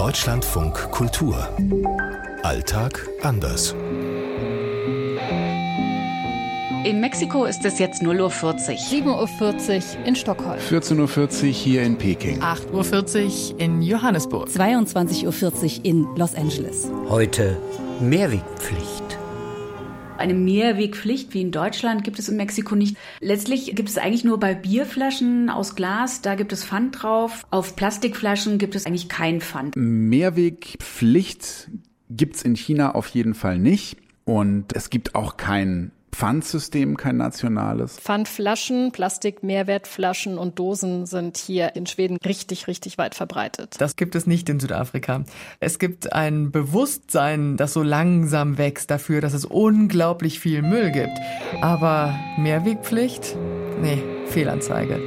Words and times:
Deutschlandfunk 0.00 0.90
Kultur. 0.92 1.46
Alltag 2.42 3.06
anders. 3.20 3.74
In 6.84 7.00
Mexiko 7.02 7.44
ist 7.44 7.62
es 7.66 7.78
jetzt 7.78 8.00
0.40 8.00 8.14
Uhr. 8.22 9.28
7.40 9.28 9.98
Uhr 9.98 10.06
in 10.06 10.16
Stockholm. 10.16 10.58
14.40 10.58 11.42
Uhr 11.42 11.48
hier 11.50 11.82
in 11.82 11.98
Peking. 11.98 12.40
8.40 12.40 13.52
Uhr 13.52 13.60
in 13.60 13.82
Johannesburg. 13.82 14.48
22.40 14.48 15.26
Uhr 15.26 15.84
in 15.84 16.06
Los 16.16 16.34
Angeles. 16.34 16.90
Heute 17.10 17.58
Mehrwegpflicht. 18.00 19.19
Eine 20.20 20.34
Mehrwegpflicht 20.34 21.32
wie 21.32 21.40
in 21.40 21.50
Deutschland 21.50 22.04
gibt 22.04 22.18
es 22.18 22.28
in 22.28 22.36
Mexiko 22.36 22.74
nicht. 22.74 22.96
Letztlich 23.20 23.74
gibt 23.74 23.88
es 23.88 23.96
eigentlich 23.96 24.22
nur 24.22 24.38
bei 24.38 24.54
Bierflaschen 24.54 25.48
aus 25.48 25.74
Glas, 25.74 26.20
da 26.20 26.34
gibt 26.34 26.52
es 26.52 26.64
Pfand 26.64 27.02
drauf. 27.02 27.46
Auf 27.50 27.74
Plastikflaschen 27.74 28.58
gibt 28.58 28.74
es 28.74 28.84
eigentlich 28.84 29.08
kein 29.08 29.40
Pfand. 29.40 29.74
Mehrwegpflicht 29.76 31.70
gibt's 32.10 32.42
in 32.42 32.54
China 32.54 32.94
auf 32.94 33.08
jeden 33.08 33.34
Fall 33.34 33.58
nicht. 33.58 33.96
Und 34.24 34.76
es 34.76 34.90
gibt 34.90 35.14
auch 35.14 35.38
kein 35.38 35.90
Pfandsystem, 36.12 36.96
kein 36.96 37.16
nationales. 37.16 37.98
Pfandflaschen, 37.98 38.92
Plastik-Mehrwertflaschen 38.92 40.38
und 40.38 40.58
Dosen 40.58 41.06
sind 41.06 41.36
hier 41.36 41.76
in 41.76 41.86
Schweden 41.86 42.18
richtig, 42.24 42.66
richtig 42.66 42.98
weit 42.98 43.14
verbreitet. 43.14 43.76
Das 43.78 43.96
gibt 43.96 44.14
es 44.14 44.26
nicht 44.26 44.48
in 44.48 44.60
Südafrika. 44.60 45.24
Es 45.60 45.78
gibt 45.78 46.12
ein 46.12 46.50
Bewusstsein, 46.50 47.56
das 47.56 47.72
so 47.72 47.82
langsam 47.82 48.58
wächst 48.58 48.90
dafür, 48.90 49.20
dass 49.20 49.34
es 49.34 49.44
unglaublich 49.44 50.40
viel 50.40 50.62
Müll 50.62 50.90
gibt. 50.90 51.18
Aber 51.62 52.18
Mehrwegpflicht? 52.38 53.36
Nee, 53.80 54.02
Fehlanzeige. 54.26 55.00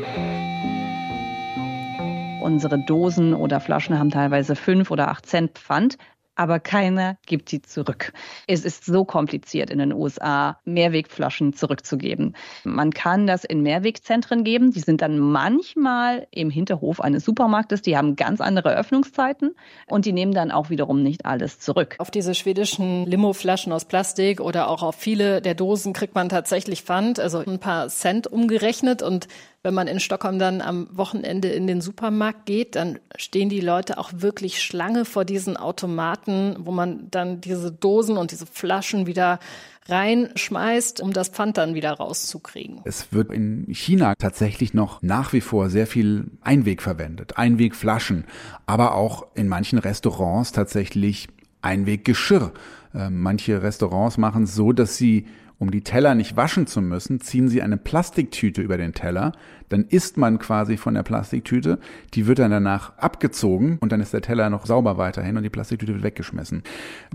Unsere 2.42 2.78
Dosen 2.78 3.34
oder 3.34 3.62
Flaschen 3.62 3.98
haben 3.98 4.10
teilweise 4.10 4.56
fünf 4.56 4.92
oder 4.92 5.10
acht 5.10 5.26
Cent 5.26 5.58
Pfand 5.58 5.98
aber 6.36 6.60
keiner 6.60 7.18
gibt 7.26 7.50
sie 7.50 7.62
zurück. 7.62 8.14
Es 8.48 8.66
ist 8.66 8.86
so 8.86 9.06
kompliziert 9.06 9.70
in 9.70 9.80
den 9.80 9.94
USA, 9.94 10.60
Mehrwegflaschen 10.66 11.54
zurückzugeben. 11.54 12.36
Man 12.64 12.92
kann 12.92 13.28
das 13.28 13.44
in 13.44 13.62
Mehrwegzentren 13.62 14.44
geben, 14.44 14.72
die 14.72 14.80
sind 14.80 15.02
dann 15.02 15.20
manchmal 15.20 16.28
im 16.32 16.50
Hinterhof 16.50 17.02
eines 17.02 17.26
Supermarktes, 17.26 17.82
die 17.82 17.98
haben 17.98 18.16
ganz 18.16 18.42
andere 18.42 18.76
Öffnungszeiten 18.76 19.56
und 19.88 20.06
die 20.06 20.14
nehmen 20.14 20.34
dann 20.34 20.52
auch 20.52 20.70
wiederum 20.70 21.04
nicht 21.04 21.26
alles 21.26 21.60
zurück. 21.60 21.96
Auf 22.00 22.12
diese 22.12 22.36
schwedischen 22.36 23.06
Limoflaschen 23.06 23.72
aus 23.72 23.86
Plastik 23.86 24.42
oder 24.42 24.68
auch 24.70 24.84
auf 24.84 24.96
viele 24.96 25.42
der 25.42 25.56
Dosen 25.56 25.94
kriegt 25.94 26.16
man 26.16 26.30
tatsächlich 26.30 26.84
Pfand, 26.84 27.20
also 27.20 27.40
ein 27.40 27.60
paar 27.60 27.90
Cent 27.90 28.28
umgerechnet 28.28 29.02
und 29.02 29.28
wenn 29.64 29.74
man 29.74 29.88
in 29.88 30.02
Stockholm 30.02 30.40
dann 30.40 30.62
am 30.62 30.90
Wochenende 30.92 31.48
in 31.48 31.68
den 31.68 31.80
Supermarkt 31.80 32.46
geht, 32.46 32.76
dann 32.76 33.00
stehen 33.16 33.48
die 33.48 33.62
Leute 33.62 33.98
auch 33.98 34.12
wirklich 34.14 34.62
Schlange 34.62 35.06
vor 35.06 35.24
diesen 35.24 35.56
Automaten, 35.56 36.58
wo 36.60 36.72
man 36.72 37.08
dann 37.12 37.40
diese 37.40 37.72
Dosen 37.72 38.18
und 38.18 38.32
diese 38.32 38.46
Flaschen 38.46 39.08
wieder 39.08 39.40
reinschmeißt, 39.88 41.02
um 41.02 41.14
das 41.14 41.30
Pfand 41.30 41.58
dann 41.58 41.76
wieder 41.76 41.94
rauszukriegen. 41.94 42.82
Es 42.84 43.14
wird 43.14 43.32
in 43.32 43.66
China 43.74 44.16
tatsächlich 44.16 44.74
noch 44.74 45.02
nach 45.02 45.32
wie 45.32 45.42
vor 45.42 45.70
sehr 45.70 45.88
viel 45.88 46.26
Einweg 46.42 46.82
verwendet, 46.82 47.38
Einwegflaschen, 47.38 48.26
aber 48.66 48.96
auch 48.96 49.28
in 49.34 49.48
manchen 49.48 49.80
Restaurants 49.80 50.52
tatsächlich 50.52 51.30
Einweggeschirr. 51.62 52.52
Äh, 52.94 53.10
manche 53.10 53.64
Restaurants 53.64 54.18
machen 54.18 54.44
es 54.44 54.56
so, 54.56 54.74
dass 54.74 54.98
sie 54.98 55.26
um 55.64 55.72
die 55.72 55.82
Teller 55.82 56.14
nicht 56.14 56.36
waschen 56.36 56.68
zu 56.68 56.82
müssen, 56.82 57.22
ziehen 57.22 57.48
Sie 57.48 57.62
eine 57.62 57.78
Plastiktüte 57.78 58.62
über 58.62 58.78
den 58.78 58.94
Teller, 58.94 59.32
dann 59.70 59.86
isst 59.86 60.18
man 60.18 60.38
quasi 60.38 60.76
von 60.76 60.94
der 60.94 61.04
Plastiktüte, 61.04 61.80
die 62.14 62.28
wird 62.28 62.40
dann 62.40 62.52
danach 62.52 62.98
abgezogen 62.98 63.78
und 63.80 63.94
dann 63.94 64.02
ist 64.02 64.14
der 64.14 64.22
Teller 64.22 64.50
noch 64.50 64.66
sauber 64.66 64.98
weiterhin 64.98 65.38
und 65.38 65.44
die 65.44 65.50
Plastiktüte 65.50 65.94
wird 65.94 66.04
weggeschmissen. 66.04 66.64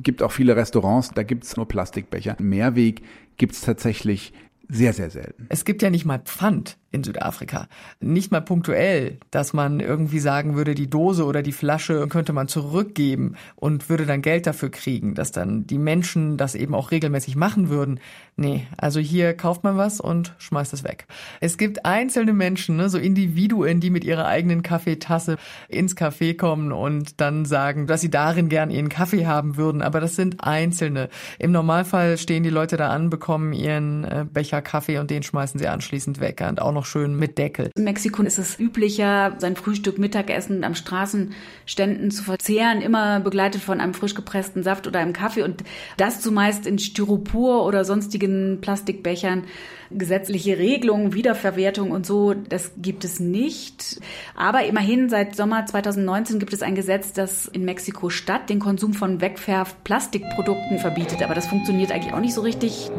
Gibt 0.02 0.22
auch 0.22 0.32
viele 0.32 0.56
Restaurants, 0.56 1.10
da 1.14 1.24
gibt's 1.24 1.58
nur 1.58 1.68
Plastikbecher. 1.68 2.36
Mehrweg 2.40 3.02
gibt's 3.36 3.60
tatsächlich 3.60 4.32
sehr, 4.66 4.94
sehr 4.94 5.10
selten. 5.10 5.44
Es 5.50 5.66
gibt 5.66 5.82
ja 5.82 5.90
nicht 5.90 6.06
mal 6.06 6.18
Pfand 6.18 6.78
in 6.90 7.04
Südafrika. 7.04 7.68
Nicht 8.00 8.32
mal 8.32 8.40
punktuell, 8.40 9.18
dass 9.30 9.52
man 9.52 9.78
irgendwie 9.80 10.20
sagen 10.20 10.56
würde, 10.56 10.74
die 10.74 10.88
Dose 10.88 11.26
oder 11.26 11.42
die 11.42 11.52
Flasche 11.52 12.08
könnte 12.08 12.32
man 12.32 12.48
zurückgeben 12.48 13.34
und 13.56 13.90
würde 13.90 14.06
dann 14.06 14.22
Geld 14.22 14.46
dafür 14.46 14.70
kriegen, 14.70 15.14
dass 15.14 15.30
dann 15.30 15.66
die 15.66 15.76
Menschen 15.76 16.38
das 16.38 16.54
eben 16.54 16.74
auch 16.74 16.90
regelmäßig 16.90 17.36
machen 17.36 17.68
würden. 17.68 18.00
Nee, 18.36 18.66
also 18.78 19.00
hier 19.00 19.34
kauft 19.34 19.64
man 19.64 19.76
was 19.76 20.00
und 20.00 20.34
schmeißt 20.38 20.72
es 20.72 20.82
weg. 20.82 21.06
Es 21.40 21.58
gibt 21.58 21.84
einzelne 21.84 22.32
Menschen, 22.32 22.76
ne, 22.76 22.88
so 22.88 22.96
Individuen, 22.96 23.80
die 23.80 23.90
mit 23.90 24.04
ihrer 24.04 24.26
eigenen 24.26 24.62
Kaffeetasse 24.62 25.36
ins 25.68 25.94
Café 25.94 26.36
kommen 26.36 26.72
und 26.72 27.20
dann 27.20 27.44
sagen, 27.44 27.86
dass 27.86 28.00
sie 28.00 28.10
darin 28.10 28.48
gern 28.48 28.70
ihren 28.70 28.88
Kaffee 28.88 29.26
haben 29.26 29.56
würden, 29.56 29.82
aber 29.82 30.00
das 30.00 30.16
sind 30.16 30.42
Einzelne. 30.42 31.10
Im 31.38 31.52
Normalfall 31.52 32.16
stehen 32.16 32.44
die 32.44 32.50
Leute 32.50 32.78
da 32.78 32.88
an, 32.88 33.10
bekommen 33.10 33.52
ihren 33.52 34.04
äh, 34.04 34.24
Becher 34.30 34.62
Kaffee 34.62 34.98
und 34.98 35.10
den 35.10 35.22
schmeißen 35.22 35.58
sie 35.58 35.68
anschließend 35.68 36.20
weg 36.20 36.42
und 36.48 36.62
auch 36.62 36.77
noch 36.78 36.86
schön 36.86 37.16
mit 37.16 37.38
Deckel. 37.38 37.70
In 37.76 37.82
Mexiko 37.82 38.22
ist 38.22 38.38
es 38.38 38.58
üblicher, 38.58 39.34
sein 39.38 39.56
Frühstück, 39.56 39.98
Mittagessen 39.98 40.62
am 40.62 40.76
Straßenständen 40.76 42.12
zu 42.12 42.22
verzehren, 42.22 42.80
immer 42.80 43.18
begleitet 43.18 43.60
von 43.60 43.80
einem 43.80 43.94
frisch 43.94 44.14
gepressten 44.14 44.62
Saft 44.62 44.86
oder 44.86 45.00
einem 45.00 45.12
Kaffee 45.12 45.42
und 45.42 45.64
das 45.96 46.20
zumeist 46.20 46.66
in 46.66 46.78
Styropor 46.78 47.66
oder 47.66 47.84
sonstigen 47.84 48.60
Plastikbechern. 48.60 49.44
Gesetzliche 49.90 50.58
Regelungen, 50.58 51.14
Wiederverwertung 51.14 51.90
und 51.90 52.06
so, 52.06 52.34
das 52.34 52.72
gibt 52.76 53.04
es 53.04 53.18
nicht. 53.20 54.00
Aber 54.36 54.64
immerhin 54.64 55.08
seit 55.08 55.34
Sommer 55.34 55.66
2019 55.66 56.38
gibt 56.38 56.52
es 56.52 56.62
ein 56.62 56.74
Gesetz, 56.74 57.12
das 57.12 57.46
in 57.46 57.64
Mexiko-Stadt 57.64 58.50
den 58.50 58.60
Konsum 58.60 58.92
von 58.92 59.20
Wegwerf-Plastikprodukten 59.20 60.78
verbietet. 60.78 61.22
Aber 61.22 61.34
das 61.34 61.46
funktioniert 61.46 61.90
eigentlich 61.90 62.12
auch 62.12 62.20
nicht 62.20 62.34
so 62.34 62.42
richtig. 62.42 62.90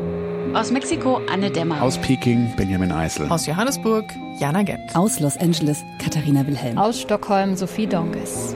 Aus 0.54 0.72
Mexiko 0.72 1.22
Anne 1.32 1.52
Dämmer. 1.52 1.82
Aus 1.82 1.98
Peking 2.00 2.52
Benjamin 2.56 2.92
Eisel. 2.92 3.30
Aus 3.30 3.46
Johannesburg 3.46 4.06
Jana 4.40 4.64
Gent. 4.64 4.96
Aus 4.96 5.20
Los 5.20 5.38
Angeles 5.38 5.86
Katharina 6.00 6.46
Wilhelm. 6.48 6.78
Aus 6.78 7.00
Stockholm 7.00 7.56
Sophie 7.56 7.86
Donges. 7.86 8.56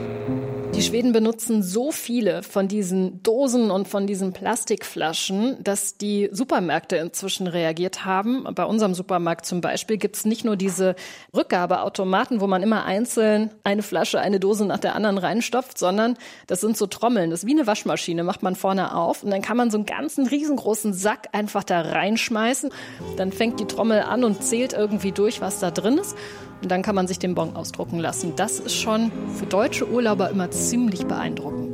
Die 0.76 0.82
Schweden 0.82 1.12
benutzen 1.12 1.62
so 1.62 1.92
viele 1.92 2.42
von 2.42 2.66
diesen 2.66 3.22
Dosen 3.22 3.70
und 3.70 3.86
von 3.86 4.08
diesen 4.08 4.32
Plastikflaschen, 4.32 5.62
dass 5.62 5.98
die 5.98 6.28
Supermärkte 6.32 6.96
inzwischen 6.96 7.46
reagiert 7.46 8.04
haben. 8.04 8.44
Bei 8.56 8.64
unserem 8.64 8.92
Supermarkt 8.92 9.46
zum 9.46 9.60
Beispiel 9.60 9.98
gibt 9.98 10.16
es 10.16 10.24
nicht 10.24 10.44
nur 10.44 10.56
diese 10.56 10.96
Rückgabeautomaten, 11.34 12.40
wo 12.40 12.48
man 12.48 12.64
immer 12.64 12.84
einzeln 12.84 13.52
eine 13.62 13.82
Flasche, 13.82 14.18
eine 14.18 14.40
Dose 14.40 14.66
nach 14.66 14.80
der 14.80 14.96
anderen 14.96 15.18
reinstopft, 15.18 15.78
sondern 15.78 16.16
das 16.48 16.60
sind 16.60 16.76
so 16.76 16.88
Trommeln. 16.88 17.30
Das 17.30 17.44
ist 17.44 17.46
wie 17.46 17.52
eine 17.52 17.68
Waschmaschine, 17.68 18.24
macht 18.24 18.42
man 18.42 18.56
vorne 18.56 18.96
auf 18.96 19.22
und 19.22 19.30
dann 19.30 19.42
kann 19.42 19.56
man 19.56 19.70
so 19.70 19.78
einen 19.78 19.86
ganzen 19.86 20.26
riesengroßen 20.26 20.92
Sack 20.92 21.28
einfach 21.30 21.62
da 21.62 21.82
reinschmeißen. 21.82 22.70
Dann 23.16 23.30
fängt 23.30 23.60
die 23.60 23.66
Trommel 23.66 24.00
an 24.00 24.24
und 24.24 24.42
zählt 24.42 24.72
irgendwie 24.72 25.12
durch, 25.12 25.40
was 25.40 25.60
da 25.60 25.70
drin 25.70 25.98
ist. 25.98 26.16
Und 26.62 26.70
dann 26.70 26.82
kann 26.82 26.94
man 26.94 27.06
sich 27.06 27.18
den 27.18 27.34
Bon 27.34 27.54
ausdrucken 27.56 27.98
lassen. 27.98 28.34
Das 28.36 28.58
ist 28.58 28.74
schon 28.74 29.12
für 29.36 29.46
deutsche 29.46 29.88
Urlauber 29.88 30.30
immer 30.30 30.50
ziemlich 30.50 31.06
beeindruckend. 31.06 31.73